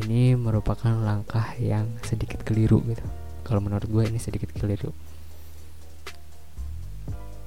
ini 0.03 0.37
merupakan 0.37 0.93
langkah 0.93 1.57
yang 1.57 1.89
sedikit 2.05 2.45
keliru 2.45 2.83
gitu. 2.85 3.03
Kalau 3.41 3.63
menurut 3.63 3.89
gue 3.89 4.03
ini 4.05 4.19
sedikit 4.21 4.53
keliru. 4.53 4.93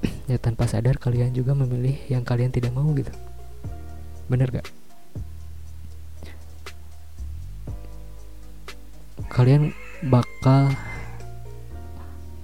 Ya 0.30 0.38
tanpa 0.38 0.70
sadar 0.70 0.94
kalian 0.94 1.34
juga 1.34 1.58
memilih 1.58 1.98
yang 2.06 2.22
kalian 2.22 2.54
tidak 2.54 2.70
mau 2.70 2.86
gitu. 2.94 3.10
Bener 4.30 4.46
gak 4.46 4.70
kalian 9.40 9.72
bakal 10.10 10.74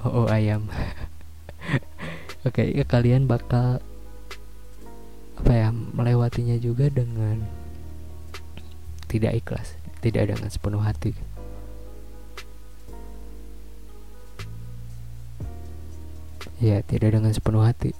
oh, 0.01 0.25
oh 0.25 0.27
ayam. 0.31 0.71
Oke 2.47 2.63
okay, 2.63 2.67
ya 2.73 2.87
kalian 2.87 3.27
bakal 3.27 3.83
apa 5.37 5.53
ya 5.53 5.69
melewatinya 5.73 6.57
juga 6.57 6.89
dengan 6.89 7.45
tidak 9.07 9.39
ikhlas 9.45 9.77
tidak 10.07 10.31
dengan 10.31 10.47
sepenuh 10.47 10.79
hati. 10.79 11.11
Ya 16.63 16.79
tidak 16.87 17.11
dengan 17.11 17.35
sepenuh 17.35 17.67
hati. 17.67 17.91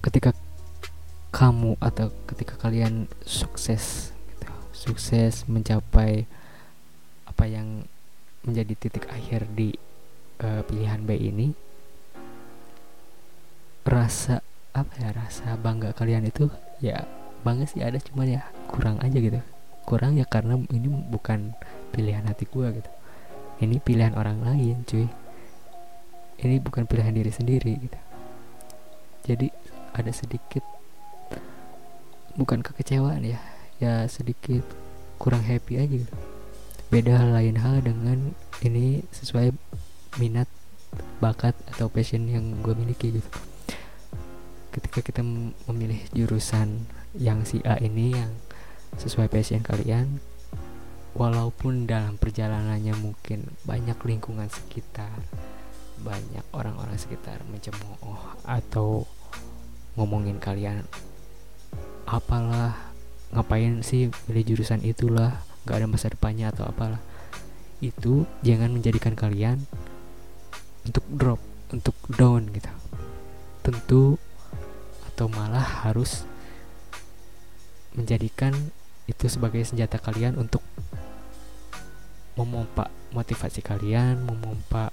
Ketika 0.00 0.32
kamu 1.30 1.76
atau 1.78 2.08
ketika 2.26 2.56
kalian 2.58 3.06
sukses 3.22 4.16
sukses 4.72 5.44
mencapai 5.44 6.24
apa 7.28 7.44
yang 7.44 7.84
menjadi 8.44 8.72
titik 8.76 9.04
akhir 9.12 9.48
di 9.52 9.76
uh, 10.40 10.64
pilihan 10.64 11.00
B 11.04 11.10
ini 11.16 11.48
rasa 13.84 14.40
apa 14.70 14.92
ya 15.02 15.10
rasa 15.10 15.58
bangga 15.58 15.90
kalian 15.96 16.30
itu 16.30 16.46
ya 16.78 17.02
bangga 17.42 17.66
sih 17.66 17.82
ada 17.82 17.98
cuman 17.98 18.40
ya 18.40 18.42
kurang 18.70 19.02
aja 19.02 19.18
gitu. 19.18 19.40
Kurang 19.84 20.14
ya 20.16 20.24
karena 20.28 20.60
ini 20.70 20.88
bukan 20.88 21.56
pilihan 21.90 22.22
hati 22.24 22.46
gue 22.46 22.66
gitu. 22.78 22.90
Ini 23.60 23.76
pilihan 23.82 24.14
orang 24.14 24.40
lain 24.46 24.86
cuy. 24.86 25.08
Ini 26.40 26.56
bukan 26.62 26.88
pilihan 26.88 27.12
diri 27.12 27.32
sendiri 27.34 27.72
gitu. 27.76 27.98
Jadi 29.28 29.52
ada 29.92 30.12
sedikit 30.14 30.64
bukan 32.38 32.62
kekecewaan 32.62 33.26
ya 33.26 33.42
ya 33.82 34.06
sedikit 34.06 34.62
kurang 35.18 35.42
happy 35.42 35.76
aja 35.76 35.96
gitu 36.06 36.16
beda 36.90 37.22
lain. 37.30 37.56
Hal 37.56 37.86
dengan 37.86 38.34
ini 38.66 39.06
sesuai 39.14 39.54
minat 40.18 40.50
bakat 41.22 41.54
atau 41.70 41.86
passion 41.86 42.26
yang 42.26 42.58
gue 42.60 42.74
miliki 42.74 43.14
gitu. 43.14 43.30
Ketika 44.74 45.02
kita 45.02 45.22
memilih 45.70 46.02
jurusan 46.10 46.86
yang 47.14 47.46
si 47.46 47.62
A 47.62 47.78
ini 47.78 48.14
yang 48.14 48.30
sesuai 48.98 49.30
passion 49.30 49.62
kalian 49.62 50.18
walaupun 51.14 51.90
dalam 51.90 52.14
perjalanannya 52.18 52.94
mungkin 52.98 53.50
banyak 53.66 53.98
lingkungan 54.06 54.46
sekitar 54.46 55.10
banyak 56.00 56.42
orang-orang 56.54 56.96
sekitar 56.96 57.42
mencemooh 57.50 58.38
atau 58.46 59.04
ngomongin 59.98 60.38
kalian 60.38 60.86
apalah 62.06 62.78
ngapain 63.34 63.82
sih 63.82 64.10
pilih 64.26 64.54
jurusan 64.54 64.82
itulah 64.86 65.38
nggak 65.64 65.76
ada 65.76 65.86
masa 65.88 66.12
depannya 66.12 66.48
atau 66.50 66.68
apalah 66.68 67.00
itu 67.80 68.28
jangan 68.44 68.72
menjadikan 68.72 69.16
kalian 69.16 69.64
untuk 70.84 71.04
drop 71.08 71.40
untuk 71.72 71.96
down 72.12 72.48
gitu 72.52 72.70
tentu 73.60 74.04
atau 75.12 75.26
malah 75.28 75.84
harus 75.84 76.24
menjadikan 77.92 78.56
itu 79.04 79.26
sebagai 79.28 79.60
senjata 79.66 80.00
kalian 80.00 80.38
untuk 80.40 80.64
memompa 82.38 82.88
motivasi 83.12 83.60
kalian 83.60 84.22
memompa 84.24 84.88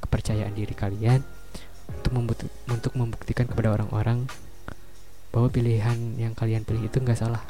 kepercayaan 0.00 0.54
diri 0.56 0.72
kalian 0.72 1.20
untuk 2.06 2.48
untuk 2.70 2.92
membuktikan 2.96 3.44
kepada 3.44 3.76
orang-orang 3.76 4.24
bahwa 5.34 5.52
pilihan 5.52 6.16
yang 6.16 6.32
kalian 6.32 6.64
pilih 6.64 6.88
itu 6.88 6.96
nggak 7.02 7.18
salah 7.18 7.44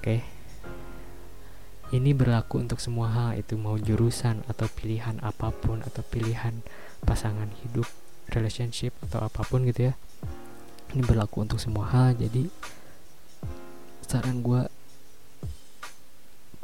Oke. 0.00 0.39
Ini 1.90 2.14
berlaku 2.14 2.62
untuk 2.62 2.78
semua 2.78 3.10
hal 3.10 3.30
itu 3.34 3.58
mau 3.58 3.74
jurusan 3.74 4.46
atau 4.46 4.70
pilihan 4.70 5.18
apa 5.26 5.50
pun 5.50 5.82
atau 5.82 6.06
pilihan 6.06 6.62
pasangan 7.02 7.50
hidup, 7.66 7.82
relationship 8.30 8.94
atau 9.10 9.26
apa 9.26 9.42
pun 9.42 9.66
gitu 9.66 9.90
ya. 9.90 9.94
Ini 10.94 11.02
berlaku 11.02 11.42
untuk 11.42 11.58
semua 11.58 11.90
hal. 11.90 12.14
Jadi 12.14 12.46
saran 14.06 14.38
gue 14.38 14.70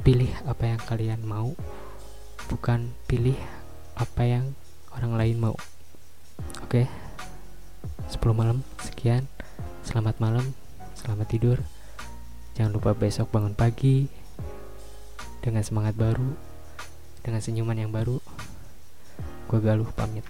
pilih 0.06 0.30
apa 0.46 0.62
yang 0.62 0.80
kalian 0.86 1.18
mau, 1.26 1.58
bukan 2.46 2.94
pilih 3.10 3.34
apa 3.98 4.22
yang 4.22 4.54
orang 4.94 5.18
lain 5.18 5.42
mau. 5.42 5.58
Oke. 6.62 6.86
10 8.06 8.22
malam 8.30 8.62
sekian. 8.78 9.26
Selamat 9.82 10.22
malam. 10.22 10.54
Selamat 10.94 11.26
tidur. 11.26 11.58
Jangan 12.54 12.78
lupa 12.78 12.94
besok 12.94 13.34
bangun 13.34 13.58
pagi 13.58 14.25
dengan 15.46 15.62
semangat 15.62 15.94
baru, 15.94 16.34
dengan 17.22 17.38
senyuman 17.38 17.78
yang 17.78 17.94
baru. 17.94 18.18
Gue 19.46 19.62
Galuh 19.62 19.86
pamit. 19.94 20.26